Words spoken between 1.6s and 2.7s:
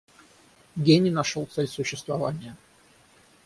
существования.